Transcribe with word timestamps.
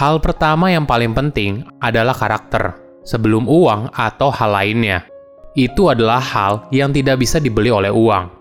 Hal 0.00 0.16
pertama 0.16 0.72
yang 0.72 0.88
paling 0.88 1.12
penting 1.12 1.60
adalah 1.76 2.16
karakter, 2.16 2.72
sebelum 3.04 3.44
uang 3.44 3.92
atau 3.92 4.32
hal 4.32 4.48
lainnya. 4.56 5.04
Itu 5.52 5.92
adalah 5.92 6.24
hal 6.24 6.72
yang 6.72 6.88
tidak 6.88 7.20
bisa 7.20 7.36
dibeli 7.36 7.68
oleh 7.68 7.92
uang. 7.92 8.32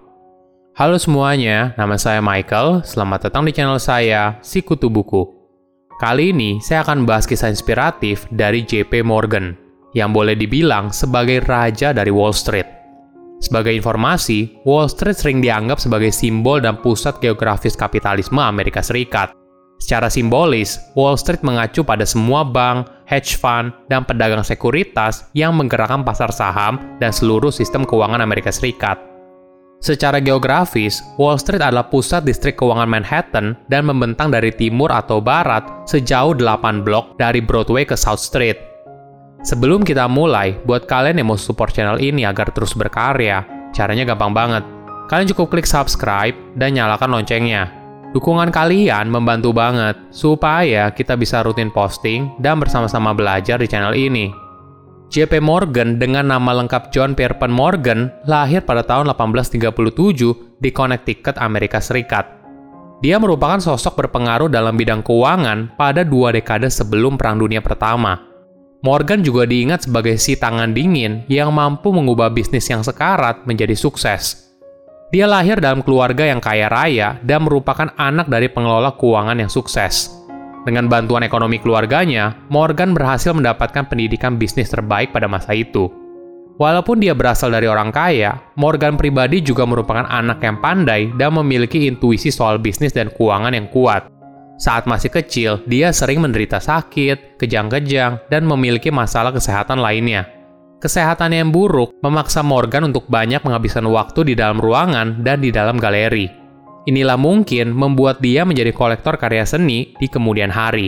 Halo 0.80 0.96
semuanya, 0.96 1.76
nama 1.76 2.00
saya 2.00 2.24
Michael. 2.24 2.88
Selamat 2.88 3.28
datang 3.28 3.44
di 3.44 3.52
channel 3.52 3.76
saya, 3.76 4.40
Sikutu 4.40 4.88
Buku. 4.88 5.28
Kali 6.00 6.32
ini 6.32 6.64
saya 6.64 6.80
akan 6.88 7.04
bahas 7.04 7.28
kisah 7.28 7.52
inspiratif 7.52 8.24
dari 8.32 8.64
JP 8.64 9.04
Morgan, 9.04 9.52
yang 9.92 10.16
boleh 10.16 10.40
dibilang 10.40 10.96
sebagai 10.96 11.44
raja 11.44 11.92
dari 11.92 12.08
Wall 12.08 12.32
Street. 12.32 12.72
Sebagai 13.44 13.76
informasi, 13.76 14.64
Wall 14.64 14.88
Street 14.88 15.20
sering 15.20 15.44
dianggap 15.44 15.84
sebagai 15.84 16.16
simbol 16.16 16.64
dan 16.64 16.80
pusat 16.80 17.20
geografis 17.20 17.76
kapitalisme 17.76 18.40
Amerika 18.40 18.80
Serikat. 18.80 19.36
Secara 19.80 20.12
simbolis, 20.12 20.76
Wall 20.92 21.16
Street 21.16 21.40
mengacu 21.40 21.88
pada 21.88 22.04
semua 22.04 22.44
bank, 22.44 22.92
hedge 23.08 23.40
fund, 23.40 23.72
dan 23.88 24.04
pedagang 24.04 24.44
sekuritas 24.44 25.32
yang 25.32 25.56
menggerakkan 25.56 26.04
pasar 26.04 26.36
saham 26.36 27.00
dan 27.00 27.16
seluruh 27.16 27.50
sistem 27.50 27.88
keuangan 27.88 28.20
Amerika 28.20 28.52
Serikat. 28.52 29.00
Secara 29.80 30.20
geografis, 30.20 31.00
Wall 31.16 31.40
Street 31.40 31.64
adalah 31.64 31.88
pusat 31.88 32.28
distrik 32.28 32.60
keuangan 32.60 32.92
Manhattan 32.92 33.56
dan 33.72 33.88
membentang 33.88 34.28
dari 34.28 34.52
timur 34.52 34.92
atau 34.92 35.24
barat 35.24 35.64
sejauh 35.88 36.36
8 36.36 36.84
blok 36.84 37.16
dari 37.16 37.40
Broadway 37.40 37.88
ke 37.88 37.96
South 37.96 38.20
Street. 38.20 38.60
Sebelum 39.48 39.88
kita 39.88 40.12
mulai, 40.12 40.60
buat 40.68 40.84
kalian 40.84 41.24
yang 41.24 41.32
mau 41.32 41.40
support 41.40 41.72
channel 41.72 41.96
ini 42.04 42.28
agar 42.28 42.52
terus 42.52 42.76
berkarya, 42.76 43.48
caranya 43.72 44.04
gampang 44.04 44.36
banget. 44.36 44.68
Kalian 45.08 45.32
cukup 45.32 45.56
klik 45.56 45.64
subscribe 45.64 46.36
dan 46.60 46.76
nyalakan 46.76 47.16
loncengnya 47.16 47.79
Dukungan 48.10 48.50
kalian 48.50 49.06
membantu 49.06 49.54
banget 49.54 49.94
supaya 50.10 50.90
kita 50.90 51.14
bisa 51.14 51.46
rutin 51.46 51.70
posting 51.70 52.34
dan 52.42 52.58
bersama-sama 52.58 53.14
belajar 53.14 53.62
di 53.62 53.70
channel 53.70 53.94
ini. 53.94 54.34
JP 55.14 55.42
Morgan 55.46 56.02
dengan 56.02 56.34
nama 56.34 56.58
lengkap 56.58 56.90
John 56.90 57.14
Pierpont 57.14 57.54
Morgan 57.54 58.10
lahir 58.26 58.66
pada 58.66 58.82
tahun 58.82 59.14
1837 59.14 60.58
di 60.58 60.70
Connecticut, 60.74 61.38
Amerika 61.38 61.78
Serikat. 61.78 62.26
Dia 63.06 63.22
merupakan 63.22 63.62
sosok 63.62 64.06
berpengaruh 64.06 64.50
dalam 64.50 64.74
bidang 64.74 65.06
keuangan 65.06 65.78
pada 65.78 66.02
dua 66.02 66.34
dekade 66.34 66.70
sebelum 66.74 67.14
Perang 67.14 67.38
Dunia 67.38 67.62
Pertama. 67.62 68.26
Morgan 68.82 69.22
juga 69.22 69.46
diingat 69.46 69.86
sebagai 69.86 70.18
si 70.18 70.34
tangan 70.34 70.74
dingin 70.74 71.30
yang 71.30 71.54
mampu 71.54 71.94
mengubah 71.94 72.34
bisnis 72.34 72.66
yang 72.74 72.82
sekarat 72.82 73.46
menjadi 73.46 73.78
sukses. 73.78 74.49
Dia 75.10 75.26
lahir 75.26 75.58
dalam 75.58 75.82
keluarga 75.82 76.22
yang 76.22 76.38
kaya 76.38 76.70
raya 76.70 77.18
dan 77.26 77.42
merupakan 77.42 77.90
anak 77.98 78.30
dari 78.30 78.46
pengelola 78.46 78.94
keuangan 78.94 79.42
yang 79.42 79.50
sukses. 79.50 80.14
Dengan 80.70 80.86
bantuan 80.86 81.26
ekonomi 81.26 81.58
keluarganya, 81.58 82.38
Morgan 82.54 82.94
berhasil 82.94 83.34
mendapatkan 83.34 83.90
pendidikan 83.90 84.38
bisnis 84.38 84.70
terbaik 84.70 85.10
pada 85.10 85.26
masa 85.26 85.58
itu. 85.58 85.90
Walaupun 86.62 87.02
dia 87.02 87.18
berasal 87.18 87.50
dari 87.50 87.66
orang 87.66 87.90
kaya, 87.90 88.38
Morgan 88.54 89.02
pribadi 89.02 89.42
juga 89.42 89.66
merupakan 89.66 90.06
anak 90.06 90.46
yang 90.46 90.62
pandai 90.62 91.10
dan 91.18 91.34
memiliki 91.42 91.90
intuisi 91.90 92.30
soal 92.30 92.62
bisnis 92.62 92.94
dan 92.94 93.10
keuangan 93.10 93.58
yang 93.58 93.66
kuat. 93.74 94.06
Saat 94.62 94.86
masih 94.86 95.10
kecil, 95.10 95.66
dia 95.66 95.90
sering 95.90 96.22
menderita 96.22 96.62
sakit, 96.62 97.42
kejang-kejang, 97.42 98.30
dan 98.30 98.46
memiliki 98.46 98.94
masalah 98.94 99.34
kesehatan 99.34 99.82
lainnya. 99.82 100.39
Kesehatan 100.80 101.36
yang 101.36 101.52
buruk 101.52 102.00
memaksa 102.00 102.40
Morgan 102.40 102.88
untuk 102.88 103.04
banyak 103.12 103.44
menghabiskan 103.44 103.84
waktu 103.92 104.32
di 104.32 104.34
dalam 104.40 104.64
ruangan 104.64 105.28
dan 105.28 105.44
di 105.44 105.52
dalam 105.52 105.76
galeri. 105.76 106.32
Inilah 106.88 107.20
mungkin 107.20 107.76
membuat 107.76 108.24
dia 108.24 108.48
menjadi 108.48 108.72
kolektor 108.72 109.20
karya 109.20 109.44
seni 109.44 109.92
di 110.00 110.08
kemudian 110.08 110.48
hari. 110.48 110.88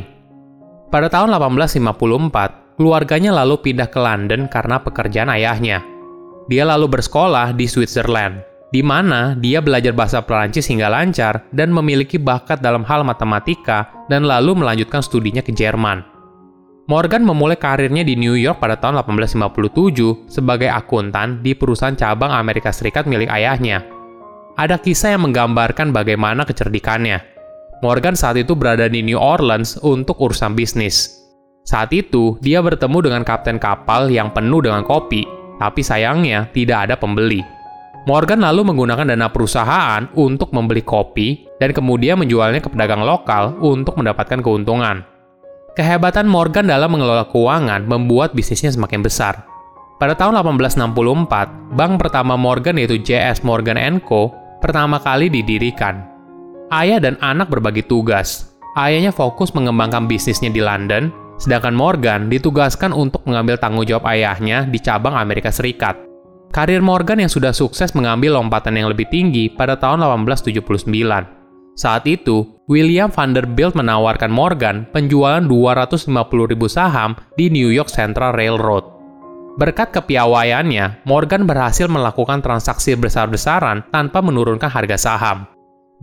Pada 0.88 1.12
tahun 1.12 1.36
1854, 1.36 2.80
keluarganya 2.80 3.36
lalu 3.44 3.60
pindah 3.60 3.92
ke 3.92 4.00
London 4.00 4.48
karena 4.48 4.80
pekerjaan 4.80 5.28
ayahnya. 5.28 5.84
Dia 6.48 6.64
lalu 6.64 6.88
bersekolah 6.88 7.52
di 7.52 7.68
Switzerland, 7.68 8.40
di 8.72 8.80
mana 8.80 9.36
dia 9.36 9.60
belajar 9.60 9.92
bahasa 9.92 10.24
Perancis 10.24 10.72
hingga 10.72 10.88
lancar 10.88 11.52
dan 11.52 11.68
memiliki 11.68 12.16
bakat 12.16 12.64
dalam 12.64 12.88
hal 12.88 13.04
matematika 13.04 13.92
dan 14.08 14.24
lalu 14.24 14.56
melanjutkan 14.56 15.04
studinya 15.04 15.44
ke 15.44 15.52
Jerman. 15.52 16.11
Morgan 16.90 17.22
memulai 17.22 17.62
karirnya 17.62 18.02
di 18.02 18.18
New 18.18 18.34
York 18.34 18.58
pada 18.58 18.74
tahun 18.74 19.06
1857 19.06 20.26
sebagai 20.26 20.66
akuntan 20.66 21.46
di 21.46 21.54
perusahaan 21.54 21.94
cabang 21.94 22.34
Amerika 22.34 22.74
Serikat 22.74 23.06
milik 23.06 23.30
ayahnya. 23.30 23.86
Ada 24.58 24.82
kisah 24.82 25.14
yang 25.14 25.30
menggambarkan 25.30 25.94
bagaimana 25.94 26.42
kecerdikannya. 26.42 27.22
Morgan 27.86 28.18
saat 28.18 28.38
itu 28.42 28.58
berada 28.58 28.90
di 28.90 29.06
New 29.06 29.18
Orleans 29.18 29.78
untuk 29.86 30.18
urusan 30.22 30.58
bisnis. 30.58 31.22
Saat 31.62 31.94
itu, 31.94 32.42
dia 32.42 32.58
bertemu 32.66 32.98
dengan 33.06 33.22
kapten 33.22 33.62
kapal 33.62 34.10
yang 34.10 34.34
penuh 34.34 34.66
dengan 34.66 34.82
kopi, 34.82 35.26
tapi 35.62 35.86
sayangnya 35.86 36.50
tidak 36.50 36.90
ada 36.90 36.96
pembeli. 36.98 37.46
Morgan 38.10 38.42
lalu 38.42 38.74
menggunakan 38.74 39.14
dana 39.14 39.30
perusahaan 39.30 40.10
untuk 40.18 40.50
membeli 40.50 40.82
kopi 40.82 41.46
dan 41.62 41.70
kemudian 41.70 42.18
menjualnya 42.18 42.58
ke 42.58 42.70
pedagang 42.74 43.06
lokal 43.06 43.54
untuk 43.62 43.94
mendapatkan 44.02 44.42
keuntungan. 44.42 45.06
Kehebatan 45.72 46.28
Morgan 46.28 46.68
dalam 46.68 46.92
mengelola 46.92 47.24
keuangan 47.32 47.88
membuat 47.88 48.36
bisnisnya 48.36 48.76
semakin 48.76 49.00
besar. 49.00 49.48
Pada 50.04 50.20
tahun 50.20 50.44
1864, 50.44 51.80
bank 51.80 51.92
pertama 51.96 52.36
Morgan 52.36 52.76
yaitu 52.76 53.00
JS 53.00 53.48
Morgan 53.48 53.80
Co. 54.04 54.36
pertama 54.60 55.00
kali 55.00 55.32
didirikan. 55.32 56.04
Ayah 56.76 57.00
dan 57.00 57.16
anak 57.24 57.48
berbagi 57.48 57.88
tugas. 57.88 58.52
Ayahnya 58.76 59.16
fokus 59.16 59.56
mengembangkan 59.56 60.12
bisnisnya 60.12 60.52
di 60.52 60.60
London, 60.60 61.08
sedangkan 61.40 61.72
Morgan 61.72 62.28
ditugaskan 62.28 62.92
untuk 62.92 63.24
mengambil 63.24 63.56
tanggung 63.56 63.88
jawab 63.88 64.12
ayahnya 64.12 64.68
di 64.68 64.76
cabang 64.76 65.16
Amerika 65.16 65.56
Serikat. 65.56 65.96
Karir 66.52 66.84
Morgan 66.84 67.24
yang 67.24 67.32
sudah 67.32 67.56
sukses 67.56 67.96
mengambil 67.96 68.36
lompatan 68.36 68.76
yang 68.76 68.92
lebih 68.92 69.08
tinggi 69.08 69.48
pada 69.48 69.80
tahun 69.80 70.04
1879. 70.04 71.41
Saat 71.82 72.06
itu, 72.06 72.62
William 72.70 73.10
Vanderbilt 73.10 73.74
menawarkan 73.74 74.30
Morgan 74.30 74.86
penjualan 74.94 75.42
250.000 75.42 76.14
saham 76.70 77.18
di 77.34 77.50
New 77.50 77.74
York 77.74 77.90
Central 77.90 78.38
Railroad. 78.38 78.86
Berkat 79.58 79.90
kepiawaiannya, 79.90 81.02
Morgan 81.10 81.50
berhasil 81.50 81.90
melakukan 81.90 82.46
transaksi 82.46 82.94
besar-besaran 82.94 83.82
tanpa 83.90 84.22
menurunkan 84.22 84.70
harga 84.70 84.94
saham. 84.94 85.50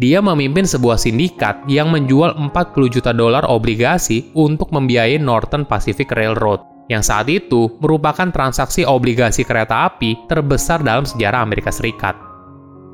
Dia 0.02 0.18
memimpin 0.18 0.66
sebuah 0.66 0.98
sindikat 0.98 1.62
yang 1.70 1.94
menjual 1.94 2.34
40 2.34 2.50
juta 2.90 3.14
dolar 3.14 3.46
obligasi 3.46 4.34
untuk 4.34 4.74
membiayai 4.74 5.22
Northern 5.22 5.62
Pacific 5.62 6.10
Railroad, 6.10 6.58
yang 6.90 7.06
saat 7.06 7.30
itu 7.30 7.70
merupakan 7.78 8.26
transaksi 8.34 8.82
obligasi 8.82 9.46
kereta 9.46 9.86
api 9.86 10.26
terbesar 10.26 10.82
dalam 10.82 11.06
sejarah 11.06 11.46
Amerika 11.46 11.70
Serikat. 11.70 12.27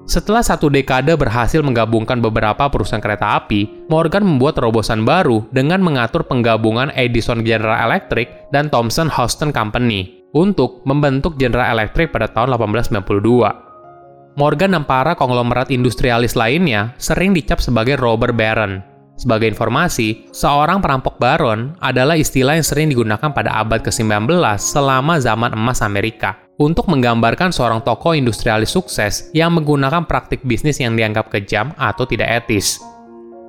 Setelah 0.05 0.45
satu 0.45 0.69
dekade 0.69 1.17
berhasil 1.17 1.65
menggabungkan 1.65 2.21
beberapa 2.21 2.69
perusahaan 2.69 3.01
kereta 3.01 3.41
api, 3.41 3.89
Morgan 3.89 4.29
membuat 4.29 4.61
terobosan 4.61 5.01
baru 5.01 5.49
dengan 5.49 5.81
mengatur 5.81 6.29
penggabungan 6.29 6.93
Edison 6.93 7.41
General 7.41 7.89
Electric 7.89 8.53
dan 8.53 8.69
Thomson 8.69 9.09
Houston 9.09 9.49
Company 9.49 10.29
untuk 10.37 10.85
membentuk 10.85 11.41
General 11.41 11.73
Electric 11.73 12.13
pada 12.13 12.29
tahun 12.29 12.53
1892. 12.53 14.37
Morgan 14.37 14.71
dan 14.77 14.85
para 14.85 15.17
konglomerat 15.17 15.73
industrialis 15.73 16.37
lainnya 16.37 16.93
sering 17.01 17.33
dicap 17.33 17.65
sebagai 17.65 17.97
robber 17.97 18.37
baron. 18.37 18.94
Sebagai 19.15 19.47
informasi, 19.47 20.27
seorang 20.35 20.83
perampok 20.83 21.23
baron 21.23 21.79
adalah 21.79 22.19
istilah 22.19 22.59
yang 22.59 22.67
sering 22.67 22.91
digunakan 22.91 23.31
pada 23.31 23.55
abad 23.63 23.79
ke-19 23.79 24.27
selama 24.59 25.23
zaman 25.23 25.55
emas 25.55 25.87
Amerika 25.87 26.43
untuk 26.59 26.91
menggambarkan 26.91 27.55
seorang 27.55 27.83
tokoh 27.87 28.15
industrialis 28.19 28.75
sukses 28.75 29.31
yang 29.31 29.55
menggunakan 29.55 30.07
praktik 30.07 30.43
bisnis 30.43 30.83
yang 30.83 30.99
dianggap 30.99 31.31
kejam 31.31 31.71
atau 31.79 32.07
tidak 32.07 32.43
etis. 32.43 32.83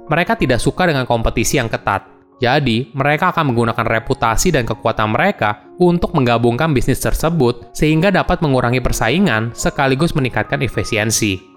Mereka 0.05 0.37
tidak 0.37 0.61
suka 0.61 0.85
dengan 0.85 1.09
kompetisi 1.09 1.57
yang 1.57 1.65
ketat, 1.65 2.05
jadi 2.37 2.91
mereka 2.93 3.31
akan 3.33 3.49
menggunakan 3.49 3.85
reputasi 3.89 4.53
dan 4.53 4.67
kekuatan 4.67 5.17
mereka 5.17 5.65
untuk 5.81 6.13
menggabungkan 6.13 6.75
bisnis 6.77 7.01
tersebut 7.01 7.73
sehingga 7.73 8.13
dapat 8.13 8.43
mengurangi 8.43 8.83
persaingan 8.83 9.55
sekaligus 9.57 10.13
meningkatkan 10.13 10.61
efisiensi. 10.61 11.54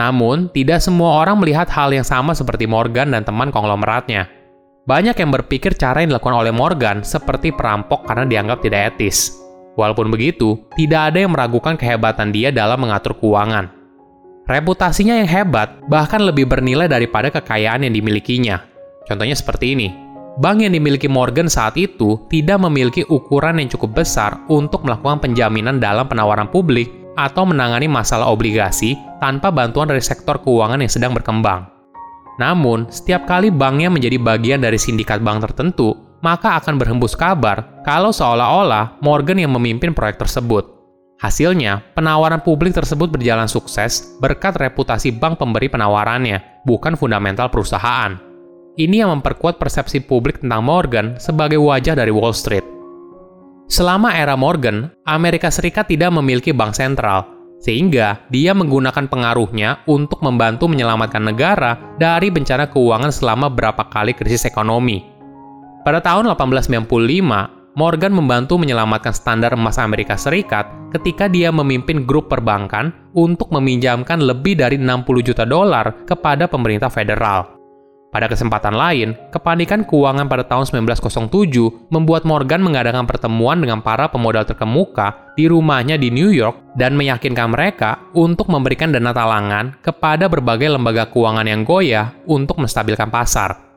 Namun, 0.00 0.48
tidak 0.56 0.80
semua 0.80 1.20
orang 1.20 1.36
melihat 1.36 1.68
hal 1.68 1.92
yang 1.92 2.08
sama 2.08 2.32
seperti 2.32 2.64
Morgan 2.64 3.12
dan 3.12 3.20
teman 3.20 3.52
konglomeratnya. 3.52 4.32
Banyak 4.88 5.12
yang 5.12 5.28
berpikir 5.28 5.76
cara 5.76 6.00
yang 6.00 6.16
dilakukan 6.16 6.40
oleh 6.40 6.56
Morgan 6.56 7.04
seperti 7.04 7.52
perampok 7.52 8.08
karena 8.08 8.24
dianggap 8.24 8.64
tidak 8.64 8.96
etis. 8.96 9.36
Walaupun 9.76 10.08
begitu, 10.08 10.56
tidak 10.72 11.12
ada 11.12 11.20
yang 11.20 11.36
meragukan 11.36 11.76
kehebatan 11.76 12.32
dia 12.32 12.48
dalam 12.48 12.80
mengatur 12.80 13.12
keuangan. 13.12 13.68
Reputasinya 14.48 15.20
yang 15.20 15.28
hebat 15.28 15.84
bahkan 15.86 16.24
lebih 16.24 16.48
bernilai 16.48 16.88
daripada 16.88 17.28
kekayaan 17.28 17.84
yang 17.84 17.92
dimilikinya. 17.92 18.56
Contohnya 19.04 19.36
seperti 19.36 19.76
ini. 19.76 19.88
Bank 20.40 20.64
yang 20.64 20.72
dimiliki 20.72 21.12
Morgan 21.12 21.52
saat 21.52 21.76
itu 21.76 22.24
tidak 22.32 22.56
memiliki 22.64 23.04
ukuran 23.04 23.60
yang 23.60 23.68
cukup 23.68 24.00
besar 24.00 24.40
untuk 24.48 24.80
melakukan 24.80 25.20
penjaminan 25.20 25.76
dalam 25.76 26.08
penawaran 26.08 26.48
publik 26.48 26.88
atau 27.20 27.44
menangani 27.44 27.84
masalah 27.84 28.32
obligasi 28.32 28.96
tanpa 29.20 29.52
bantuan 29.54 29.86
dari 29.86 30.00
sektor 30.00 30.40
keuangan 30.40 30.80
yang 30.80 30.90
sedang 30.90 31.12
berkembang. 31.14 31.68
Namun, 32.40 32.88
setiap 32.88 33.28
kali 33.28 33.52
banknya 33.52 33.92
menjadi 33.92 34.16
bagian 34.16 34.64
dari 34.64 34.80
sindikat 34.80 35.20
bank 35.20 35.44
tertentu, 35.44 35.92
maka 36.24 36.56
akan 36.56 36.80
berhembus 36.80 37.12
kabar 37.12 37.84
kalau 37.84 38.12
seolah-olah 38.12 39.00
Morgan 39.04 39.40
yang 39.40 39.52
memimpin 39.52 39.92
proyek 39.92 40.20
tersebut. 40.20 40.80
Hasilnya, 41.20 41.84
penawaran 41.92 42.40
publik 42.40 42.72
tersebut 42.72 43.12
berjalan 43.12 43.44
sukses 43.44 44.16
berkat 44.24 44.56
reputasi 44.56 45.12
bank 45.12 45.36
pemberi 45.36 45.68
penawarannya, 45.68 46.64
bukan 46.64 46.96
fundamental 46.96 47.52
perusahaan. 47.52 48.16
Ini 48.80 49.04
yang 49.04 49.20
memperkuat 49.20 49.60
persepsi 49.60 50.00
publik 50.00 50.40
tentang 50.40 50.64
Morgan 50.64 51.20
sebagai 51.20 51.60
wajah 51.60 51.92
dari 51.92 52.08
Wall 52.08 52.32
Street. 52.32 52.64
Selama 53.68 54.16
era 54.16 54.32
Morgan, 54.32 54.88
Amerika 55.04 55.52
Serikat 55.52 55.92
tidak 55.92 56.08
memiliki 56.16 56.56
bank 56.56 56.72
sentral, 56.72 57.39
sehingga 57.60 58.24
dia 58.32 58.56
menggunakan 58.56 59.06
pengaruhnya 59.06 59.84
untuk 59.84 60.24
membantu 60.24 60.66
menyelamatkan 60.66 61.20
negara 61.20 61.76
dari 62.00 62.32
bencana 62.32 62.72
keuangan 62.72 63.12
selama 63.12 63.52
beberapa 63.52 63.84
kali 63.86 64.16
krisis 64.16 64.48
ekonomi. 64.48 65.04
Pada 65.84 66.00
tahun 66.00 66.32
1895, 66.32 67.60
Morgan 67.78 68.10
membantu 68.10 68.58
menyelamatkan 68.58 69.14
standar 69.14 69.54
emas 69.54 69.78
Amerika 69.78 70.18
Serikat 70.18 70.66
ketika 70.90 71.30
dia 71.30 71.54
memimpin 71.54 72.02
grup 72.02 72.26
perbankan 72.26 72.90
untuk 73.14 73.54
meminjamkan 73.54 74.18
lebih 74.18 74.58
dari 74.58 74.74
60 74.74 75.06
juta 75.22 75.46
dolar 75.46 76.02
kepada 76.02 76.50
pemerintah 76.50 76.90
federal. 76.90 77.59
Pada 78.10 78.26
kesempatan 78.26 78.74
lain, 78.74 79.14
kepanikan 79.30 79.86
keuangan 79.86 80.26
pada 80.26 80.42
tahun 80.42 80.66
1907 80.66 81.30
membuat 81.94 82.26
Morgan 82.26 82.58
mengadakan 82.58 83.06
pertemuan 83.06 83.62
dengan 83.62 83.78
para 83.86 84.10
pemodal 84.10 84.42
terkemuka 84.42 85.30
di 85.38 85.46
rumahnya 85.46 85.94
di 85.94 86.10
New 86.10 86.34
York 86.34 86.74
dan 86.74 86.98
meyakinkan 86.98 87.54
mereka 87.54 88.10
untuk 88.10 88.50
memberikan 88.50 88.90
dana 88.90 89.14
talangan 89.14 89.78
kepada 89.78 90.26
berbagai 90.26 90.74
lembaga 90.74 91.06
keuangan 91.06 91.46
yang 91.46 91.62
goyah 91.62 92.10
untuk 92.26 92.58
menstabilkan 92.58 93.14
pasar. 93.14 93.70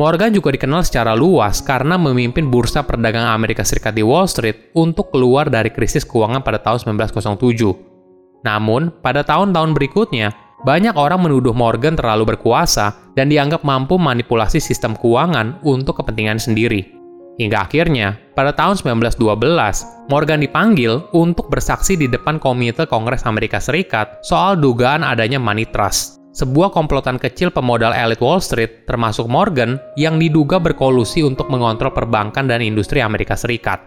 Morgan 0.00 0.32
juga 0.32 0.56
dikenal 0.56 0.80
secara 0.80 1.12
luas 1.12 1.60
karena 1.60 2.00
memimpin 2.00 2.48
bursa 2.48 2.80
perdagangan 2.80 3.36
Amerika 3.36 3.60
Serikat 3.60 3.92
di 3.92 4.00
Wall 4.00 4.24
Street 4.24 4.72
untuk 4.72 5.12
keluar 5.12 5.52
dari 5.52 5.68
krisis 5.68 6.04
keuangan 6.08 6.40
pada 6.40 6.64
tahun 6.64 6.96
1907. 6.96 8.40
Namun, 8.40 8.88
pada 9.04 9.20
tahun-tahun 9.24 9.72
berikutnya, 9.72 10.45
banyak 10.64 10.96
orang 10.96 11.20
menuduh 11.20 11.52
Morgan 11.52 11.98
terlalu 11.98 12.36
berkuasa 12.36 13.12
dan 13.12 13.28
dianggap 13.28 13.66
mampu 13.66 14.00
manipulasi 14.00 14.62
sistem 14.62 14.96
keuangan 14.96 15.60
untuk 15.66 16.00
kepentingan 16.00 16.40
sendiri. 16.40 16.96
Hingga 17.36 17.68
akhirnya, 17.68 18.16
pada 18.32 18.56
tahun 18.56 18.80
1912, 18.80 20.08
Morgan 20.08 20.40
dipanggil 20.40 21.04
untuk 21.12 21.52
bersaksi 21.52 21.92
di 21.92 22.08
depan 22.08 22.40
Komite 22.40 22.88
Kongres 22.88 23.28
Amerika 23.28 23.60
Serikat 23.60 24.24
soal 24.24 24.56
dugaan 24.56 25.04
adanya 25.04 25.36
money 25.36 25.68
trust 25.68 26.16
sebuah 26.36 26.68
komplotan 26.68 27.16
kecil 27.16 27.48
pemodal 27.48 27.96
elit 27.96 28.20
Wall 28.20 28.44
Street, 28.44 28.84
termasuk 28.84 29.24
Morgan, 29.24 29.80
yang 29.96 30.20
diduga 30.20 30.60
berkolusi 30.60 31.24
untuk 31.24 31.48
mengontrol 31.48 31.96
perbankan 31.96 32.44
dan 32.44 32.60
industri 32.60 33.00
Amerika 33.00 33.32
Serikat. 33.32 33.80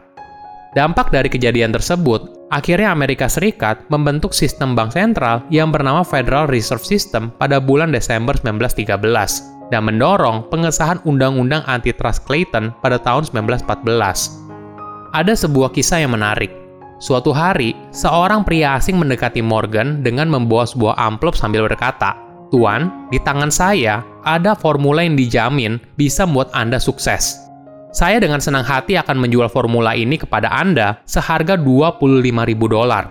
Dampak 0.74 1.14
dari 1.14 1.30
kejadian 1.30 1.70
tersebut, 1.70 2.39
akhirnya 2.50 2.94
Amerika 2.94 3.30
Serikat 3.30 3.86
membentuk 3.94 4.34
sistem 4.34 4.74
bank 4.74 4.94
sentral 4.94 5.46
yang 5.54 5.70
bernama 5.70 6.02
Federal 6.02 6.50
Reserve 6.50 6.82
System 6.82 7.30
pada 7.38 7.62
bulan 7.62 7.94
Desember 7.94 8.34
1913 8.38 9.70
dan 9.70 9.86
mendorong 9.86 10.50
pengesahan 10.50 10.98
Undang-Undang 11.06 11.66
Antitrust 11.70 12.26
Clayton 12.26 12.74
pada 12.82 12.98
tahun 12.98 13.30
1914. 13.30 15.14
Ada 15.14 15.34
sebuah 15.34 15.74
kisah 15.74 16.06
yang 16.06 16.14
menarik. 16.14 16.54
Suatu 17.00 17.32
hari, 17.32 17.72
seorang 17.96 18.44
pria 18.44 18.76
asing 18.76 19.00
mendekati 19.00 19.40
Morgan 19.40 20.04
dengan 20.04 20.28
membawa 20.28 20.68
sebuah 20.68 21.00
amplop 21.00 21.32
sambil 21.38 21.64
berkata, 21.64 22.18
Tuan, 22.50 23.08
di 23.14 23.22
tangan 23.22 23.54
saya 23.54 24.02
ada 24.26 24.58
formula 24.58 25.06
yang 25.06 25.16
dijamin 25.16 25.78
bisa 25.96 26.26
membuat 26.26 26.50
Anda 26.52 26.82
sukses. 26.82 27.49
Saya 27.90 28.22
dengan 28.22 28.38
senang 28.38 28.62
hati 28.62 29.02
akan 29.02 29.18
menjual 29.18 29.50
formula 29.50 29.98
ini 29.98 30.22
kepada 30.22 30.54
Anda 30.54 31.02
seharga 31.10 31.58
25.000 31.58 32.30
dolar. 32.70 33.10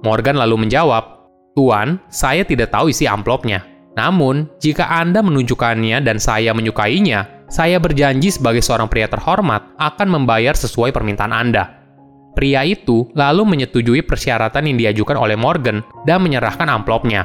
Morgan 0.00 0.40
lalu 0.40 0.64
menjawab, 0.64 1.28
Tuan, 1.52 2.00
saya 2.08 2.40
tidak 2.44 2.72
tahu 2.72 2.88
isi 2.88 3.04
amplopnya. 3.04 3.64
Namun, 3.96 4.48
jika 4.60 4.88
Anda 4.88 5.20
menunjukkannya 5.20 6.04
dan 6.04 6.16
saya 6.16 6.56
menyukainya, 6.56 7.48
saya 7.48 7.76
berjanji 7.76 8.32
sebagai 8.32 8.60
seorang 8.60 8.88
pria 8.88 9.08
terhormat 9.08 9.76
akan 9.80 10.08
membayar 10.08 10.52
sesuai 10.52 10.92
permintaan 10.92 11.32
Anda. 11.32 11.76
Pria 12.36 12.64
itu 12.68 13.08
lalu 13.16 13.48
menyetujui 13.48 14.04
persyaratan 14.04 14.68
yang 14.68 14.76
diajukan 14.76 15.16
oleh 15.16 15.40
Morgan 15.40 15.80
dan 16.04 16.20
menyerahkan 16.20 16.68
amplopnya. 16.68 17.24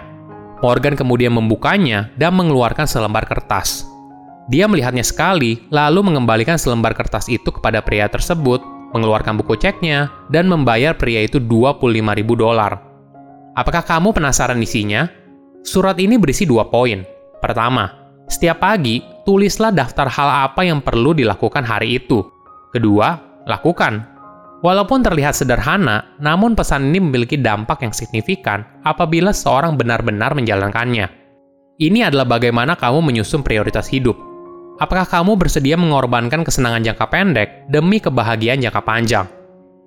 Morgan 0.63 0.95
kemudian 0.95 1.35
membukanya 1.35 2.07
dan 2.15 2.35
mengeluarkan 2.39 2.87
selembar 2.87 3.27
kertas. 3.27 3.90
Dia 4.51 4.67
melihatnya 4.67 5.07
sekali, 5.07 5.63
lalu 5.71 6.11
mengembalikan 6.11 6.59
selembar 6.59 6.91
kertas 6.91 7.31
itu 7.31 7.47
kepada 7.55 7.79
pria 7.79 8.11
tersebut, 8.11 8.59
mengeluarkan 8.91 9.39
buku 9.39 9.55
ceknya, 9.55 10.11
dan 10.27 10.51
membayar 10.51 10.91
pria 10.91 11.23
itu 11.23 11.39
25.000 11.39 11.87
dolar. 12.35 12.83
Apakah 13.55 13.87
kamu 13.87 14.11
penasaran 14.11 14.59
isinya? 14.59 15.07
Surat 15.63 15.95
ini 16.03 16.19
berisi 16.19 16.43
dua 16.43 16.67
poin. 16.67 17.07
Pertama, 17.39 17.87
setiap 18.27 18.59
pagi, 18.59 18.99
tulislah 19.23 19.71
daftar 19.71 20.11
hal 20.11 20.51
apa 20.51 20.67
yang 20.67 20.83
perlu 20.83 21.15
dilakukan 21.15 21.63
hari 21.63 22.03
itu. 22.03 22.19
Kedua, 22.75 23.15
lakukan 23.47 24.11
Walaupun 24.61 25.01
terlihat 25.01 25.33
sederhana, 25.33 26.13
namun 26.21 26.53
pesan 26.53 26.93
ini 26.93 27.01
memiliki 27.01 27.33
dampak 27.33 27.81
yang 27.81 27.89
signifikan 27.97 28.61
apabila 28.85 29.33
seorang 29.33 29.73
benar-benar 29.73 30.37
menjalankannya. 30.37 31.09
Ini 31.81 32.13
adalah 32.13 32.29
bagaimana 32.29 32.77
kamu 32.77 33.01
menyusun 33.01 33.41
prioritas 33.41 33.89
hidup. 33.89 34.30
Apakah 34.81 35.05
kamu 35.05 35.37
bersedia 35.37 35.77
mengorbankan 35.77 36.41
kesenangan 36.41 36.81
jangka 36.81 37.05
pendek 37.05 37.69
demi 37.69 38.01
kebahagiaan 38.01 38.65
jangka 38.65 38.81
panjang? 38.81 39.29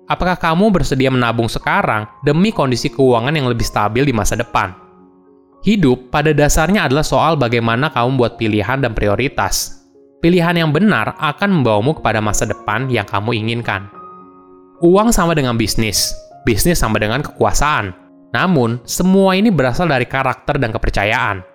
Apakah 0.07 0.39
kamu 0.39 0.71
bersedia 0.71 1.11
menabung 1.11 1.51
sekarang 1.51 2.07
demi 2.23 2.55
kondisi 2.55 2.87
keuangan 2.87 3.35
yang 3.35 3.51
lebih 3.51 3.67
stabil 3.67 4.07
di 4.07 4.15
masa 4.15 4.39
depan? 4.39 4.71
Hidup 5.67 6.15
pada 6.15 6.31
dasarnya 6.31 6.87
adalah 6.87 7.03
soal 7.03 7.35
bagaimana 7.35 7.91
kamu 7.91 8.15
buat 8.15 8.33
pilihan 8.39 8.79
dan 8.79 8.95
prioritas. 8.95 9.83
Pilihan 10.23 10.55
yang 10.63 10.71
benar 10.71 11.19
akan 11.19 11.59
membawamu 11.59 11.99
kepada 11.99 12.23
masa 12.23 12.47
depan 12.47 12.87
yang 12.87 13.03
kamu 13.03 13.35
inginkan. 13.35 13.91
Uang 14.79 15.11
sama 15.11 15.35
dengan 15.35 15.59
bisnis, 15.59 16.15
bisnis 16.47 16.79
sama 16.79 17.03
dengan 17.03 17.19
kekuasaan. 17.19 17.91
Namun, 18.31 18.79
semua 18.87 19.35
ini 19.35 19.51
berasal 19.51 19.91
dari 19.91 20.07
karakter 20.07 20.55
dan 20.55 20.71
kepercayaan. 20.71 21.54